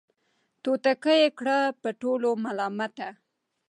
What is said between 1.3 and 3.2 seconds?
کړه په ټولو ملامته